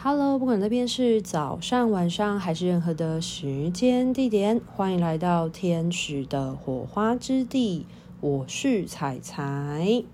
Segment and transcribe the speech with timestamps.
[0.00, 7.84] Hello，不管那边是早上、晚上还是任何的时间地点，欢迎来到天使的火花之地。
[8.20, 10.04] 我是彩彩。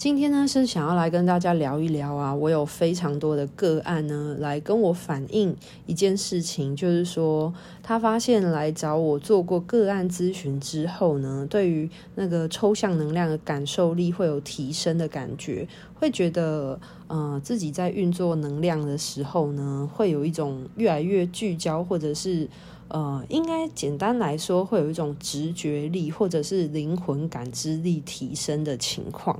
[0.00, 5.54] 今天呢，是想要来跟大家聊一聊啊，我有非常多的个案呢，来跟我反映
[5.84, 7.52] 一件事情，就是说
[7.82, 22.48] 他发现来找我做过个案咨询之后呢，对于那个抽象能量的感受力会有提升的感觉，会觉得呃自己在运作能量的时候呢，会有一种越来越聚焦，或者是
[22.88, 29.38] 呃，应该简单来说，会有一种直觉力或者是灵魂感知力提升的情况。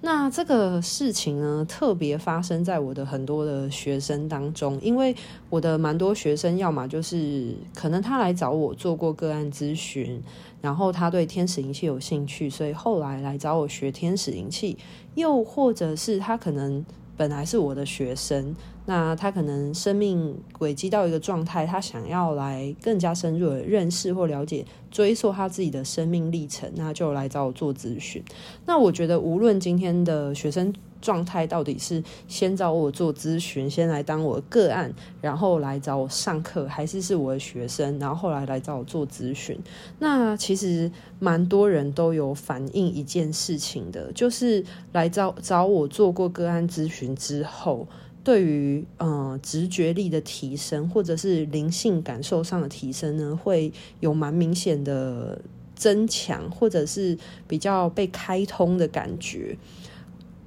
[0.00, 5.14] 那这个事情呢，特别发生在我的很多的学生当中，因为
[5.50, 10.22] 我的蛮多学生，要么就是可能他来找我做过个案咨询，
[10.60, 14.78] 然后他对天使灵气有兴趣，所以后来来找我学天使灵气，
[15.14, 16.84] 又或者是他可能。
[17.18, 28.22] 本来是我的学生，那他可能生命轨迹到一个状态，他想要来更加深入的认识或了解、追溯他自己的生命历程，那就来找我做咨询。
[28.64, 30.72] 那我觉得，无论今天的学生。
[31.00, 39.58] 状态到底是先找我做咨询，先来当我的个案，然后来找我上课，还是是我的学生，然后后来来找我做咨询？
[39.98, 47.86] 那其实蛮多人都有反映一件事情的，就是来找找我做过个案咨询之后，
[48.24, 55.40] 对于呃直觉力的提升，或者是灵性感受上的提升呢，会有蛮明显的
[55.74, 59.56] 增强，或者是比较被开通的感觉。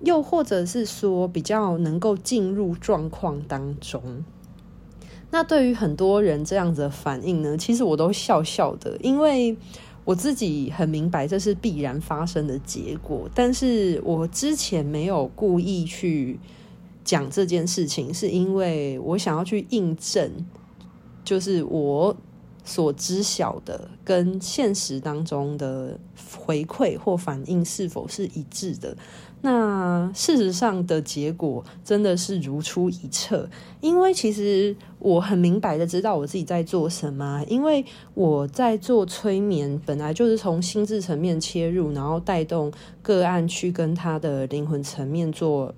[0.04, 4.02] 又或者是说比较能够进入状况当中，
[5.30, 9.56] 那对于很多人这样子反应呢，其实我都笑笑的，因为
[10.04, 16.40] 我自己很明白这是必然发生的结果，但是我之前没有故意去
[17.04, 20.46] 讲这件事情，是因为我想要去印证，
[21.24, 22.18] 就是我
[22.72, 26.00] 所知晓的跟现实当中的
[26.38, 28.96] 回馈或反应是否是一致的。
[29.42, 33.50] 那事实上的结果真的是如出一辙，
[33.82, 45.74] 因为其实我很明白的知道我自己在做什么，因为我在做催眠，本来就是从心智层面切入，然后带动个案去跟他的灵魂层面做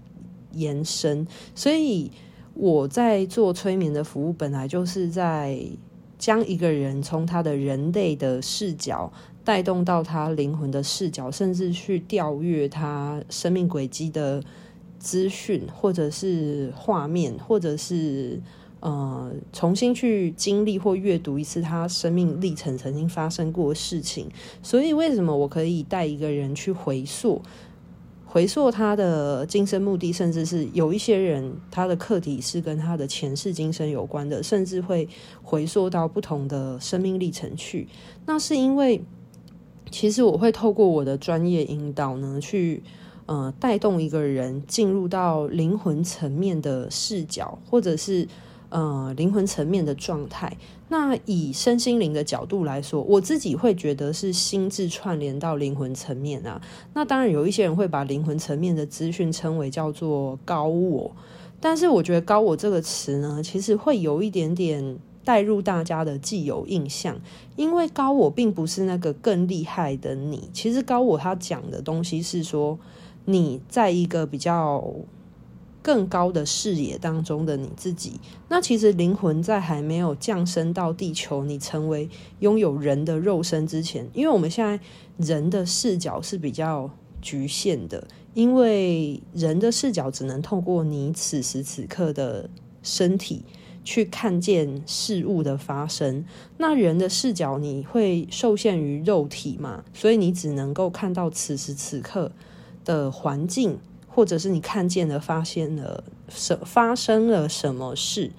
[0.52, 1.26] 延伸，
[1.56, 2.12] 所以
[2.54, 5.58] 我在做催眠的服务，本来就是在
[6.24, 9.12] 将一个人从他的人类的视角。
[9.46, 14.42] 带动到他灵魂的视角，甚至去调阅他生命轨迹的
[14.98, 18.42] 资讯，或者是画面，或者是
[18.80, 24.30] 呃重新去经历或阅读一次他生命历程曾经发生过的事情。
[24.62, 27.42] 所以，为什么我可以带一个人去回溯，
[28.34, 35.08] 回溯他的今生目的，甚至是有一些人他的课题是跟他的前世今生有关的，甚至会
[35.44, 37.88] 回溯到不同的生命历程去？
[38.26, 39.04] 那是因为。
[39.92, 42.82] 其实我会透过我的专业引导呢，去
[43.28, 48.28] 呃带动一个人进入到灵魂层面的视角，或者是
[48.74, 50.58] 呃灵魂层面的状态。
[50.90, 56.62] 那以身心灵的角度来说，我自己会觉得是心智串联到灵魂层面啊。
[56.94, 61.16] 那当然有一些人会把灵魂层面的资讯称为叫做高我，
[61.62, 64.98] 但是我觉得高我这个词呢，其实会有一点点。
[65.26, 67.18] 带入大家的既有印象，
[67.56, 70.50] 因为高我并不是那个更厉害的你。
[70.52, 72.78] 其实高我他讲的东西是说，
[73.24, 74.84] 你在一个比较
[75.84, 78.20] 更高的视野当中的你自己。
[78.50, 84.80] 那其实灵魂在还没有降生到地球，你成为拥有人的肉身之前，因为我们现在
[85.18, 86.90] 人的视角是比较
[87.22, 92.50] 局限的，因为人的视角只能透过你此时此刻的
[92.82, 93.44] 身体。
[93.86, 96.24] 去看见事物的发生，
[96.58, 99.84] 那人的视角你会受限于肉体嘛？
[99.94, 102.32] 所以你只能够看到此时此刻
[102.86, 103.78] 的环境，
[104.14, 108.32] 或者是你看见了、发现了什发生了什么事。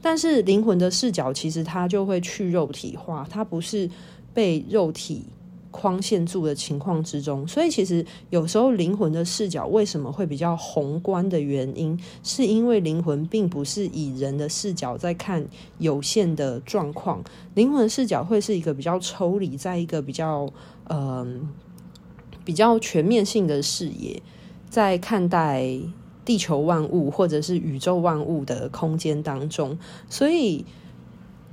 [0.00, 3.88] 但是灵魂的视角其实它就会去肉体化，它不是
[4.34, 5.24] 被肉体。
[5.74, 15.42] 框限住的情况之中，所以其实有时候灵魂的视角为什么会比较宏观的原因，是因为灵魂并不是以人的视角在看
[15.78, 17.24] 有限的状况，
[17.54, 20.46] 灵魂视角会是一个比较抽离，在一个比较
[20.90, 21.48] 嗯、
[22.44, 24.20] 比较全面性的视野，
[24.72, 25.78] 在看待
[26.24, 29.78] 地球万物或者是宇宙万物的空间当中，
[30.08, 30.64] 所以。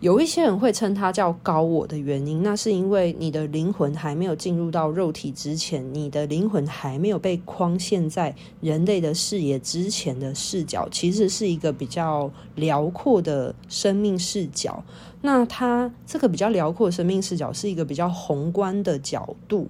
[0.02, 14.82] 有一些人会称它叫高我的原因，那是因为你的灵魂还没有进入到肉体之前，你的灵魂还没有被框限在人类的视野之前的视角，其实是一个比较辽阔的生命视角。
[15.20, 19.68] 那它这个比较辽阔的生命视角是一个比较宏观的角度，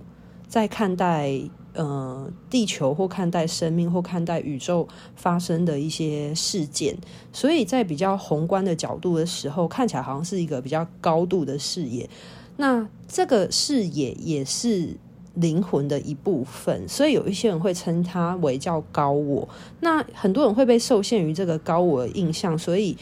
[0.47, 1.41] 在看待。
[1.74, 6.98] 呃，地球或看待生命或看待宇宙发生的一些事件，
[7.31, 12.10] 所以在比较宏观的角度的时候，看起来好像是一个比较高度的视野。
[12.57, 14.98] 那这个视野也是
[15.36, 19.48] 灵魂的一部分，所以有一些人会称它为叫高我。
[19.81, 22.98] 那很多人会被受限于这个高我的印象，所以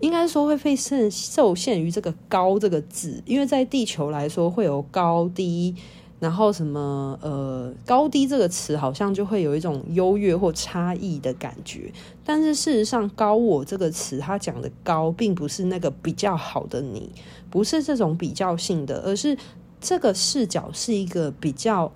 [0.00, 5.74] 应该说会被受受限于这个高这个字，因为在地球来说会有高低。
[6.18, 11.92] 然后什么呃高低这个词好像就会有一种优越或差异的感觉，
[12.24, 17.12] 但是事实上高我这个词它讲的高并不是那个比较好的你，
[17.50, 19.36] 不是这种比较性的，而是
[19.80, 21.92] 这个视角是一个比较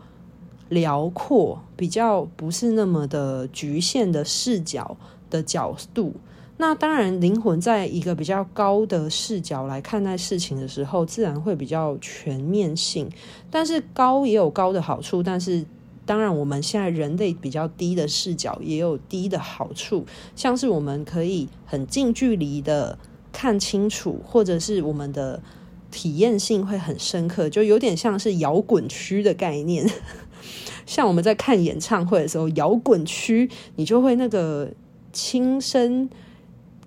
[0.68, 4.96] 辽阔、比较不是那么的局限的视角
[5.30, 6.14] 的角度。
[6.60, 13.08] 那当然，灵魂在一个比较高的视角来看待事情的时候，自然会比较全面性。
[13.50, 15.64] 但是高也有高的好处，但是
[16.04, 20.04] 当然，我们现在人类比较低的视角也有低的好处，
[20.36, 22.98] 像是我们可以很近距离的
[23.32, 25.42] 看清楚，或者是我们的
[25.90, 29.90] 体验性会很深刻，就有点像是摇滚区的概念。
[30.84, 34.68] 像我们在看演唱会的时候，摇滚区你就会那个
[35.10, 36.10] 亲身。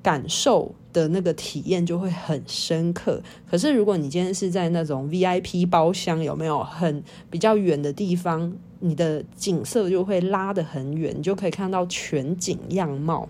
[0.04, 3.20] 感受的那个体验就会很深刻。
[3.50, 7.02] 可是如果你今天是在那种 VIP 包厢，有没有很
[7.32, 13.30] 比较远的地方，你的景色就会拉得很远，你就可以看到全景样貌。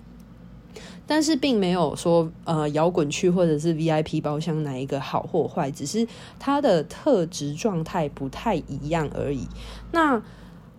[1.06, 6.08] 但是并没有说呃摇滚区或者是 VIP 包厢哪一个好或坏，只是
[6.40, 9.48] 它的特质状态不太一样而已。
[9.92, 10.22] 那。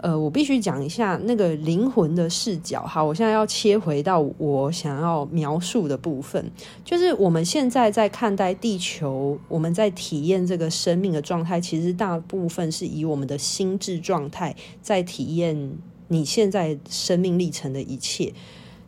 [0.04, 2.82] 呃，我必须讲一下那个灵魂的视角。
[2.84, 6.44] 好，我现在要切回到我想要描述的部分，
[6.84, 15.72] 就是我们现在在看待地球，我们在体验这个生命的状态，其实大部分是以我们的心智状态在体验
[16.08, 18.30] 你现在生命历程的一切。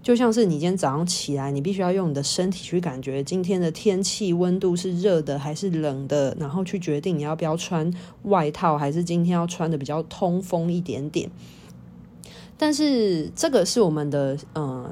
[0.06, 7.93] 就像是你今天早上起来，你必须要用你的身体去感觉今天的天气温度是热的还是冷的，然后去决定你要不要穿
[8.23, 11.29] 外套，还是今天要穿的比较通风一点点。
[12.56, 14.88] 但是这个是我们的呃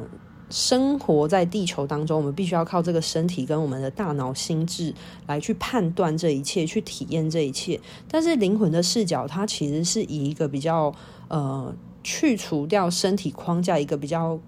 [0.50, 4.92] 生活在地球当中，我们必须要靠这个身体跟我们的大脑心智
[5.28, 7.80] 来去判断这一切，去体验这一切。
[8.08, 10.92] 但是灵魂的视角，它其实是以一个比较
[11.28, 11.72] 呃
[12.02, 14.40] 去除掉身体框架，一个比较。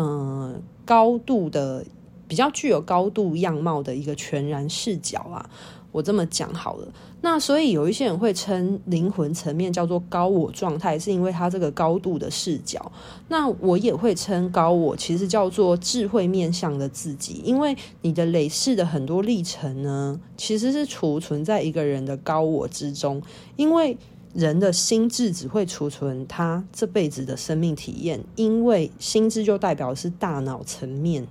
[0.00, 1.84] 嗯，高度的
[2.28, 5.50] 比较具有高度样貌的一个全然视角啊，
[5.90, 6.86] 我这么讲好了。
[7.20, 12.92] 那所以有一些人会称灵魂层面叫做高我状态，是因为它这个高度的视角。
[13.26, 23.20] 那我也会称高我其实叫做智慧面向的自己，因为你的累世的很多历程呢，其实是储存在一个人的高我之中，
[23.56, 23.98] 因为。
[24.34, 31.26] 人的心智只会储存他这辈子的生命体验，因为心智就代表是大脑层面。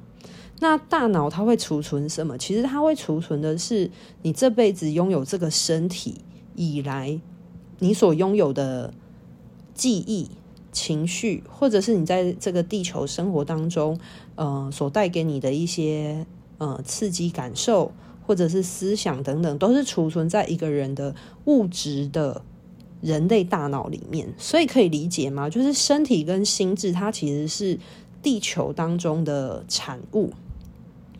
[0.59, 2.35] 那大脑它会储存什么？
[2.37, 3.91] 其实它会储存的是
[4.23, 6.21] 你这辈子拥有这个身体
[6.55, 7.21] 以来，
[7.77, 8.91] 你所拥有的
[9.75, 10.31] 记忆、
[10.71, 13.99] 情绪，或者是你在这个地球生活当中，
[14.33, 16.25] 呃，所带给你的一些
[16.57, 17.91] 呃刺激感受，
[18.25, 22.41] 或者是思想等等，都是储存在一个人的物质的。
[23.01, 25.49] 人类大脑里面，所以可以理解吗？
[25.49, 27.77] 就是身体跟心智，它其实是
[28.21, 30.31] 地球当中的产物。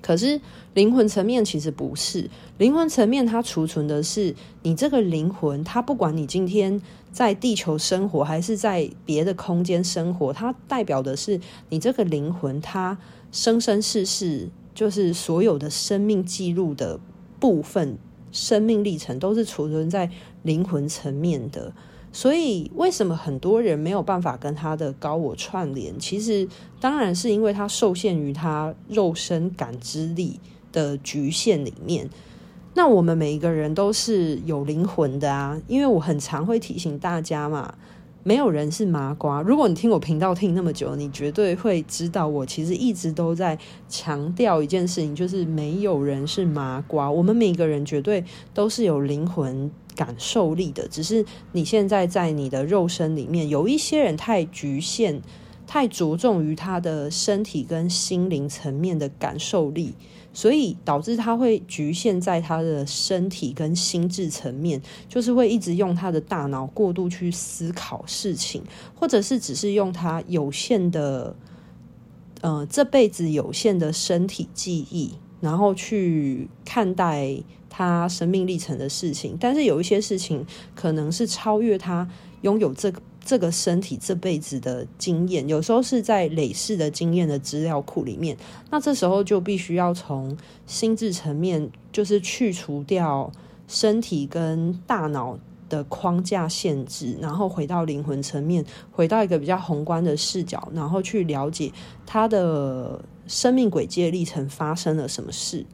[0.02, 0.40] 可是
[0.74, 6.82] 灵魂层面其实不是，灵魂层面它储存的是你这个灵魂，它不管你今天
[7.12, 12.98] 在地球生活还是在别的空间生活，它代表的是你这个灵魂，它
[13.32, 17.00] 生生世世就是所有的生命记录的
[17.40, 17.98] 部分。
[18.38, 20.08] 生命历程都是储存在
[20.44, 21.74] 灵魂层面的，
[22.14, 26.00] 所以为什么很多人没有办法跟他的高我串联？
[26.00, 26.48] 其实
[26.80, 30.40] 当然是因为他受限于他肉身感知力
[30.72, 32.08] 的局限里面。
[32.76, 37.74] 那我们每一个人都是有灵魂的啊，因为我很常会提醒大家嘛。
[38.28, 39.42] 没有人是麻瓜。
[39.42, 43.58] 如果你听我频道听那么久，你绝对会知道，我其实一直都在
[43.88, 47.10] 强调一件事情，就是没有人是麻瓜。
[47.10, 48.22] 我们每个人绝对
[48.54, 55.22] 都是有灵魂感受力的，只是你现在在你的肉身里面，有一些人太局限，
[55.66, 59.94] 太着重于他的身体跟心灵层面的感受力。
[60.38, 64.80] 所以导致他会局限在他的身体跟心智层面，
[65.10, 68.62] 就是会一直用他的大脑过度去思考事情，
[68.94, 71.36] 或者是只是用他有限的，
[72.42, 77.36] 呃，这辈子有限的身体记忆，然后去看待
[77.68, 79.36] 他生命历程的事情。
[79.40, 82.08] 但是有一些事情可能是超越他
[82.42, 83.02] 拥有这个。
[83.28, 88.38] 这个身体这辈子的经验，有时候是在累世的经验的资料库里面。
[88.72, 93.30] 那这时候就必须要从心智层面，就是去除掉
[93.68, 101.70] 身体跟大脑的框架限制，然后回到灵魂层面，回到一个比较宏观的视角，然后去了解
[102.06, 105.66] 他的生命轨迹的历程发生了什么事。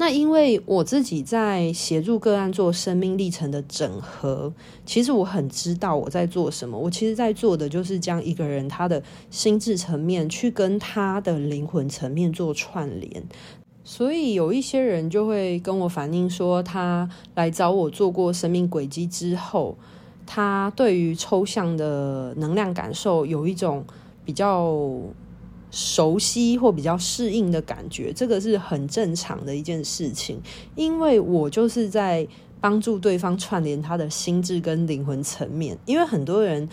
[0.00, 4.50] 那因为我自己在协助个案做生命历程的整合，
[4.86, 6.78] 其实我很知道我在做什么。
[6.78, 13.22] 我其实在做的就是将一个人他的心智层面去跟他的灵魂层面做串联。
[13.84, 19.76] 所以有一些人就会跟我反映说，他来找我做过生命轨迹之后，
[20.24, 23.84] 他对于抽象的能量感受有一种
[24.24, 24.74] 比较。
[25.70, 30.40] 熟悉或比较适应的感觉，这个是很正常的一件事情，
[30.74, 32.26] 因为我就是在
[32.60, 35.78] 帮助对方串联他的心智跟灵魂层面。
[35.86, 36.68] 因为很多人，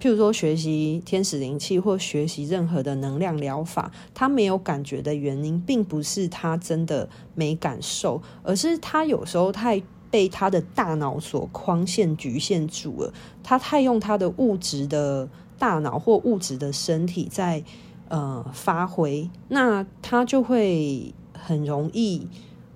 [0.00, 9.80] 譬如说学习天使灵气或学习任何的能量疗法，他没有感觉的原因，并不是他真的没感受，而是他有时候太
[10.10, 13.14] 被他的大脑所框限、局限住了，
[13.44, 15.28] 他太用他的物质的
[15.58, 17.62] 大脑或物质的身体在。
[18.08, 22.28] 呃，发挥，那他就会很容易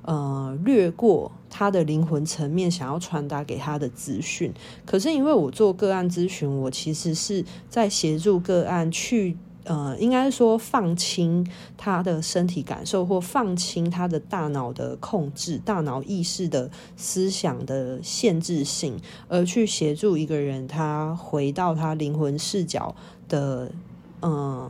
[0.02, 4.52] 呃略过他的灵魂层面想要传达给他的资讯。
[4.84, 22.96] 可是因为我做个案咨询，我其实是在协助个案去呃，应该说放轻他的身体感受，或放轻他的大脑的控制、大脑意识的思想的限制性，而去协助一个人他回到他灵魂视角
[23.28, 23.70] 的
[24.18, 24.68] 呃。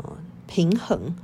[0.52, 1.14] 平衡，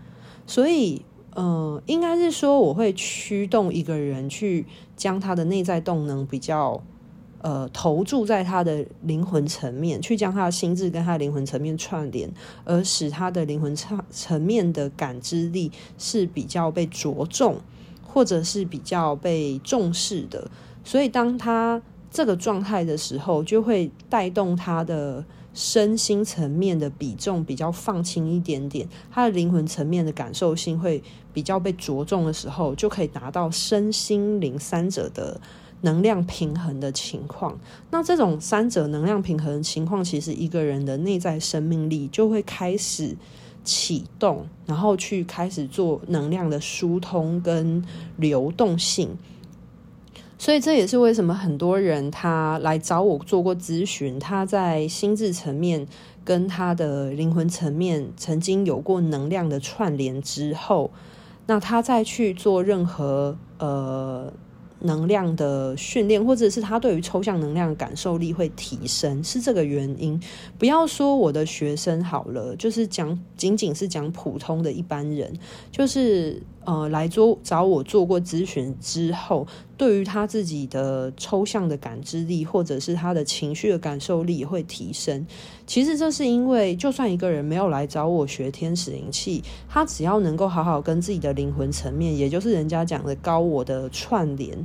[0.46, 1.04] 所以，
[1.34, 4.64] 呃，应该是说，我会驱动一个人去
[4.94, 6.80] 将他的内在动能比较，
[7.42, 12.32] 呃，投注在他的灵魂层面，去将他的心智跟他的灵魂层面串联，
[12.64, 17.56] 而使他的灵魂层层面的感知力是比较被着重，
[18.04, 20.48] 或者是比较被重视的。
[20.84, 25.24] 所以，当他这个状态的时候，就会带动他的。
[25.56, 35.40] 身心层面的比重比较放轻一点点，他的灵魂层面的感受性会比较被着重的时候，就可以达到身心灵三者的
[35.80, 37.58] 能量平衡的情况。
[37.90, 43.16] 那这种三者能量平衡的情况，其实一个人的内在生命力就会开始
[43.64, 47.82] 启动，然后去开始做能量的疏通跟
[48.18, 49.16] 流动性。
[50.38, 55.86] 所以这也是为什么很多人他来找我做过咨询，他在心智层面
[56.24, 60.90] 跟他的灵魂层面曾经有过能量的串联之后，
[61.46, 64.32] 那他再去做任何呃。
[64.80, 70.20] 能量的训练，或者是他对于抽象能量的感受力会提升，是这个原因。
[70.58, 75.32] 不要说我的学生好了，就是讲仅仅是讲普通的一般人，
[75.72, 79.46] 就是呃来做找我做过咨询之后，
[79.78, 85.26] 对于他自己的抽象的感知力，或者是他的情绪的感受力会提升。
[85.66, 94.56] 其实这是因为，就算一个人没有来找我学天使灵气，他只要能够好好跟自己的灵魂层面，也就是人家讲的高我的串联。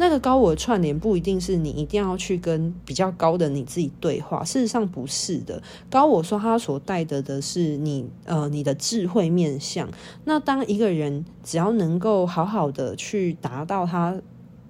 [0.00, 5.60] 那个高我的串联不一定是你一定要去跟比较高的你自己对话，事实上不是的。
[5.88, 9.88] 高我说他所带的的是你呃你的智慧面向。
[10.24, 14.20] 那当一个人只要能够好好的去达到他。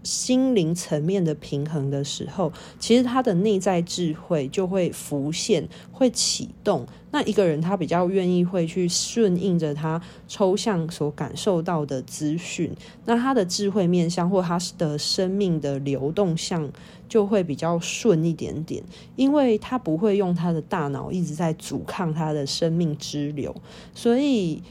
[0.05, 6.87] 心灵层面的平衡的时候，其实他的内在智慧就会浮现，会启动。
[7.11, 12.73] 那一个人他比较愿意会去顺应着他抽象所感受到的资讯，
[13.05, 16.67] 那他的智慧面向或他的生命的流动向
[17.09, 18.83] 就会比较顺一点点，
[19.17, 23.55] 因为他不会用他的大脑一直在阻抗他的生命之流，
[23.93, 24.63] 所以。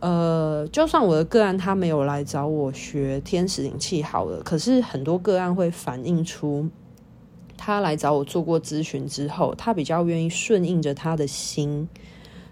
[0.00, 6.68] 呃，就算我的个案他没有来找我学天使灵气好了，可是很多个案会反映出，
[7.56, 11.88] 他来找我做过咨询之后，他比较愿意顺应着他的心。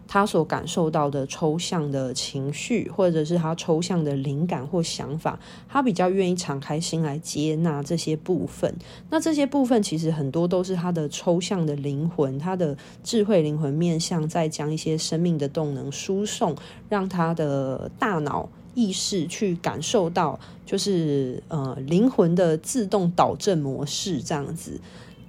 [0.08, 8.74] 他所感受到的抽象的情绪，或者是他抽象的灵感或想法，他比较愿意敞开心来接纳这些部分。
[9.10, 16.54] 那这些部分其实很多都是他的抽象的灵魂，他的智慧灵魂面向，在将一些生命的动能输送，
[16.88, 24.80] 让他的大脑意识去感受到，就是呃灵魂的自动导正模式这样子。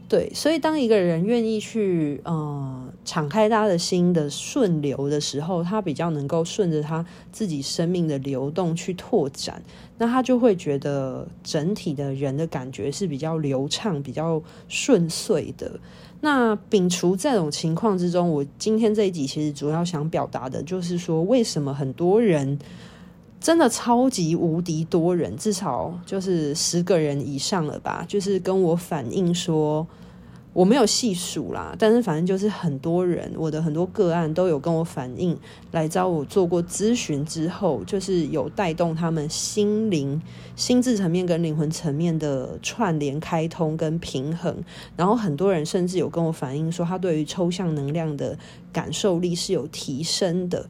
[0.09, 9.61] 对，所以当一个人愿意去呃敞开他的心的顺流的时候，他比较能够顺着他自己生命的流动去拓展，
[9.97, 15.77] 那他就会觉得整体的人的感觉是比较流畅、比较顺遂的。
[16.21, 22.57] 那摒除这种情况之中，我今天这一集其实主要想表达的就是说，为什么很多人
[23.39, 29.87] 真的超级无敌多人，至少就是十个人以上了吧，就是跟我反映说。
[30.53, 35.37] 我没有细数啦，但是反正就是很多人，我的很多个案都有跟我反映，
[35.71, 40.19] 来找我做过咨询之后，就是有带动他们心灵、
[40.55, 44.63] 心智层面跟灵魂层面的串联、开通跟平衡。
[44.95, 48.35] 然后很多人甚至有跟我反映说，他对于抽象能量的
[48.73, 50.67] 感受力是有提升的。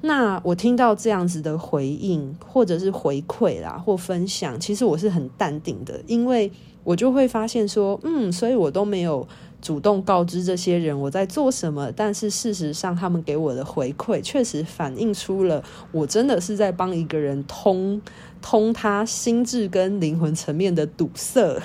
[0.00, 6.50] 那我听到这样子的回应，或者是回馈啦，或分享，其实我是很淡定的，因为。
[6.84, 9.26] 我就会发现说，嗯，所以我都没有
[9.60, 15.62] 主动告知这些人我在做什么，但是事实上，他们给我的回馈确实反映出了
[15.92, 18.00] 我真的是在帮一个人通
[18.40, 21.60] 通他心智跟灵魂层面的堵塞，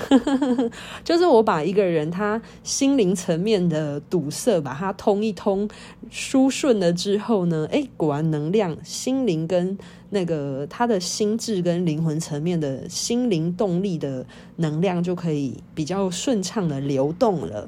[1.04, 5.70] 就是我把一个人他心灵层面的堵塞把它通一通，
[6.10, 9.78] 输顺了之后呢，诶，果然能量心灵跟。
[10.10, 14.24] 那个他的心智跟灵魂层面的心灵动力的
[14.58, 17.68] 能量就可以比较顺畅的流动了。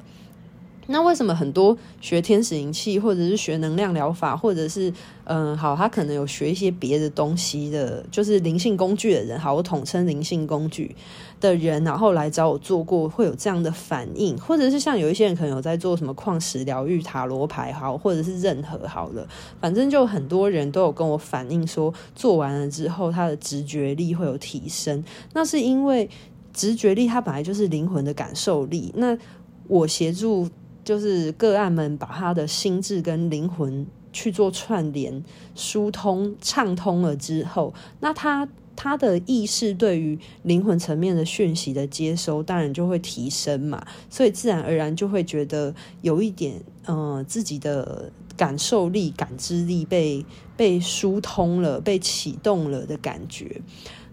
[0.88, 4.92] 那为什么很多学天使灵气，或者是学能量疗法，或者是
[5.24, 10.94] 嗯，好，他可能有学一些别的东西的，就是灵性工具的人，好，我统称灵性工具
[11.40, 19.26] 的人，然后来找我做过，会有这样的反应，或者是像有一些人可能有在做什么矿石疗愈、塔罗牌，好，或者是任何好了，
[19.60, 25.02] 反正就很多人都有跟我反映说，做完了之后，他的直觉力会有提升。
[25.32, 26.08] 那是因为
[26.52, 29.18] 直觉力它本来就是灵魂的感受力，那
[29.66, 30.48] 我协助。
[30.86, 35.24] 就是个案们把他的心智跟灵魂去做串联、
[35.56, 50.24] 疏通、畅通了之后，那他他的意识对于灵魂层面的讯息的接收，当然就会提升嘛，所以自然而然就会觉得有一点，呃，自己的感受力、感知力被
[50.56, 53.60] 被疏通了、被启动了的感觉。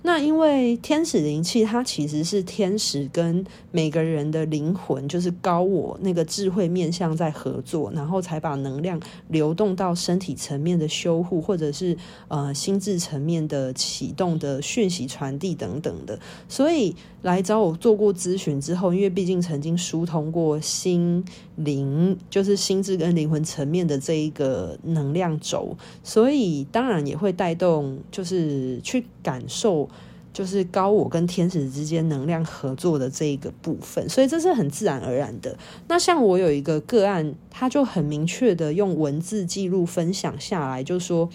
[0.06, 16.20] 那因为天使灵气，它其实是天使跟每个人的灵魂，就是高我那个智慧面向在合作，然后才把能量流动到身体层面的修护，或者是呃心智层面的启动的讯息传递等等的。
[16.50, 21.24] 所以来找我做过咨询之后，因为毕竟曾经疏通过心
[21.56, 29.90] 灵，就是心智跟灵魂层面的这一个能量轴，所以当然也会带动，就是去感受。
[30.34, 35.56] 就是高我跟天使之间能量合作的这一个部分，所以这是很自然而然的。
[35.88, 41.30] 那像我有一个个案，他就很明确的用文字记录分享下来，就说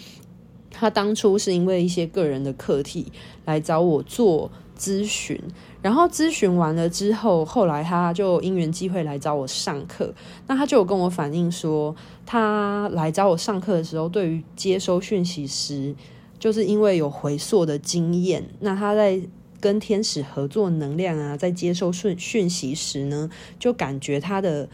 [0.69, 3.11] 他当初是因为一些个人的课题
[3.45, 5.41] 来找我做咨询，
[5.81, 10.13] 然后咨询完了之后，后来他就因缘际会来找我上课。
[10.47, 15.95] 那他就跟我反映说，他来找我上课的时候，对于接收讯息时。
[16.39, 19.21] 就是因为有回溯的经验，那他在
[19.59, 24.69] 跟天使合作能量啊，在接收讯讯息时呢，就感觉他的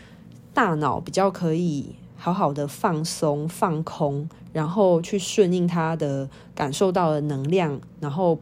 [0.54, 8.40] 大脑比较可以好好的放松、放空，然后去顺应他的感受到的能量，然后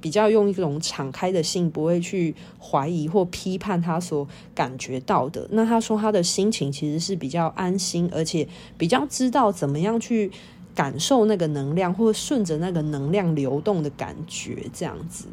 [0.00, 5.46] 比较用一种敞开的心，不会去怀疑或批判他所感觉到的。
[5.50, 10.30] 那他说他的心情其实是比较安心，而且比较知道怎么样去。
[10.74, 15.26] 感受那个能量，或顺着那个能量流动的感觉，这样子。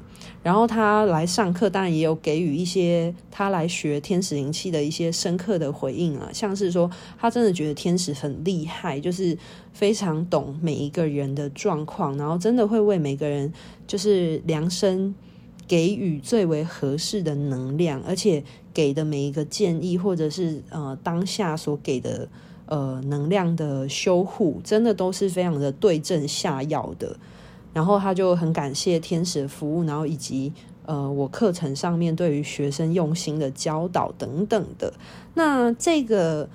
[0.44, 9.38] 然后他来上课，当然也有给予一些他来学天使灵气的一些深刻的回应啊，像是说他真的觉得天使很厉害，就是
[9.72, 13.52] 非常懂每一个人的状况，然后真的会为每个人
[13.88, 15.14] 就是量身
[15.68, 22.28] 给予最为合适的能量，而且给的每一个建议，或者是呃当下所给的。
[22.70, 27.18] 呃，能量的修护真的都是非常的对症下药的。
[27.74, 30.54] 然后他就很感谢天使的服务，然后以及
[30.86, 34.94] 呃，我课程上面对于学生用心的教导等等的。
[35.36, 36.50] 那这个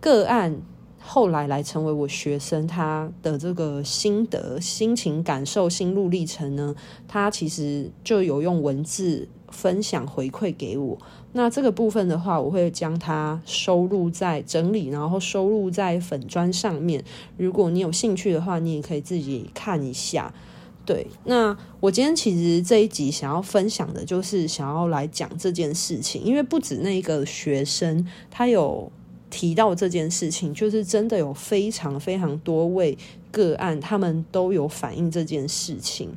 [0.00, 0.56] 个案
[1.00, 6.74] 后来来成为我学生，他的这个心得、心情感受、心路历程呢，
[7.08, 10.98] 他其实就有用文字分享回馈给我。
[11.32, 17.04] 那这个部分的话，我会将它收录在整理，然后收录在粉砖上面。
[17.36, 20.34] 如果你有兴趣的话，你也可以自己看一下。
[20.84, 28.90] 对，那我今天其实这一集想要分享的，就是想要来讲这件事情，因为不止那个学生他有
[29.28, 32.98] 提到这件事情，就是真的有非常非常多位
[33.30, 36.10] 个案，他们都有反映这件事情。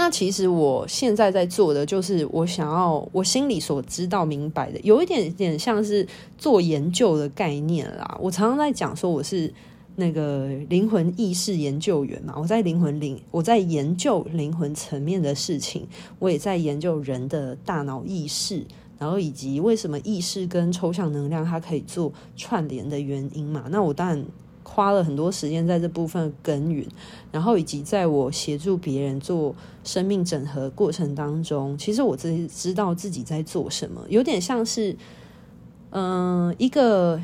[0.00, 6.08] 那其实我现在在做的，就是我想要我心里所知道明白的，有一点点像是
[6.38, 8.16] 做研究的概念啦。
[8.18, 9.52] 我常常在讲说我是。
[9.96, 15.86] 那个灵魂意识研究员嘛，我在灵魂灵，我在研究灵魂层面的事情，
[16.18, 18.64] 我也在研究人的大脑意识，
[18.98, 23.64] 然后以及为什么意识跟抽象能量它可以做串联的原因嘛。
[23.68, 24.24] 那我当然
[24.70, 26.86] 花了很多时间在这部分耕耘，
[27.32, 34.96] 然后以及在我协助别人做生命整合过程当中，其实我自己知道自己在做什么，有点像是
[35.90, 37.20] 嗯、一个。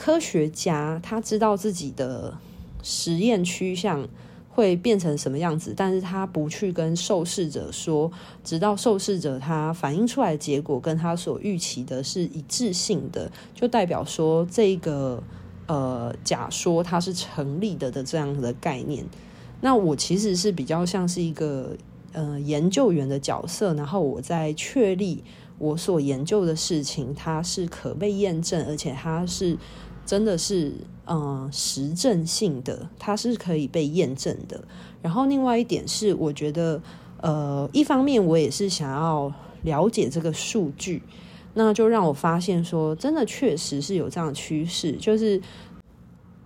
[0.00, 2.38] 科学家他知道自己的
[2.84, 4.06] 实验趋向
[4.48, 8.08] 会变成什么样子，但是他不去跟受试者说，
[8.44, 15.20] 直到受试者他反映出来的结果跟他所预期的是一致性的，就代表说这个
[15.68, 19.06] 呃假说它是成立的的这样的概念。
[19.60, 21.76] 那我其实是比较像是一个
[22.12, 25.22] 呃研究员的角色，然后我在确立
[25.58, 29.56] 我所研究的事情它是可被验证，而且它是。
[30.06, 30.72] 真的是，
[31.04, 34.64] 嗯、实证性的，它是可以被验证的。
[35.02, 36.80] 然后另外一点是，我觉得，
[37.20, 39.30] 呃，一方面我也是想要
[39.64, 41.02] 了解这个数据，
[41.54, 45.40] 那就让我发现说，真的确实是有这样的趋势，就是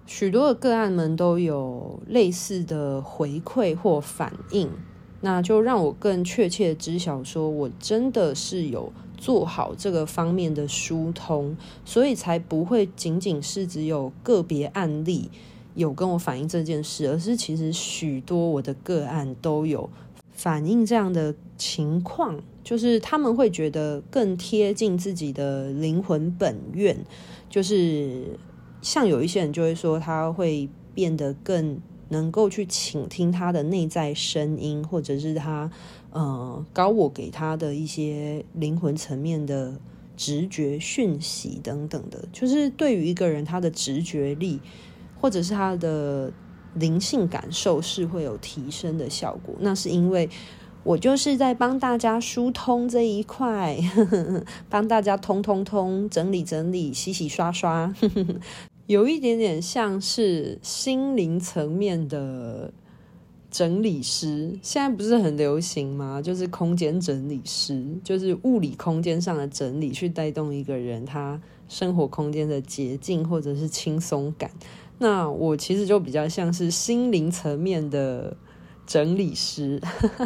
[0.06, 4.70] 许多的个案们都有类似的回馈或反应，
[5.20, 8.92] 那就让我更确切知晓说，我真的是有。
[9.18, 15.30] 做好这个方面的疏通，所以才不会仅仅是只有个别案例
[15.76, 19.88] 有跟我反映这件事，而是其实许多我的个案都有
[20.32, 26.96] 反映这样的情况，就是他们会觉得更贴近自己的灵魂本愿，
[27.50, 28.38] 就是
[28.80, 35.70] 像有一些人就会说他会变得更能够去倾听他的内在声音，或者是他。
[36.14, 39.80] 呃，高我给他的一些灵魂层面的
[40.14, 44.60] 直觉讯息等等的，就是对于一个人他的直觉力
[45.18, 46.30] 或者是他的
[46.74, 49.54] 灵性感受是会有提升的效果。
[49.60, 50.28] 那是因为
[50.84, 57.94] 我就是在帮大家疏通这一块，呵 呵帮大家通通通整理整理、洗洗刷刷，
[58.86, 62.72] 有一点点像是心灵层面的。
[63.52, 66.22] 整理师现在不是很流行吗？
[66.22, 74.50] 就是空间整理师，就是物理空间上的整理，去带动一个人他生活空间的洁净或者是轻松感。
[74.96, 78.34] 那我其实就比较像是心灵层面的
[78.92, 79.80] 整理师，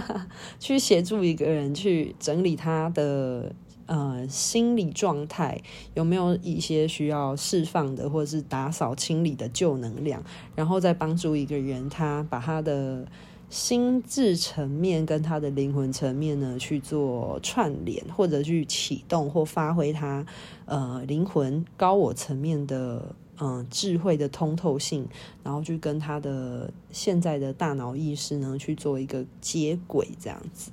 [0.59, 3.53] 去协助一个人去整理他的。
[3.89, 5.63] 呃，心理状态
[5.95, 10.21] 有没有一些需要释放的，或者是打扫清理的旧能量，
[10.57, 13.07] 然后再帮助一个人，他把他的
[13.49, 20.27] 心智层面跟他的灵魂层面呢去做串联，或者去启动或发挥他
[20.65, 25.07] 呃灵魂高我层面的嗯、智慧的通透性，
[25.43, 30.71] 然后去跟他的现在的大脑意识呢去做一个接轨，这样子。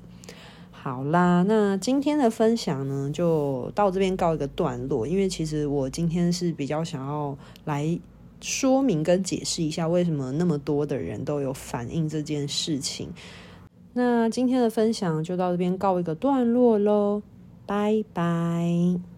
[0.72, 5.08] 好啦，那今天的分享呢，就到这边告一个段落。
[5.08, 7.98] 因为其实我今天是比较想要来
[8.42, 13.08] 说明跟解释一下，为什么那么多的人都有反映这件事情。
[13.94, 17.22] 那今天的分享就到这边告一个段落喽，
[17.66, 19.13] 拜拜。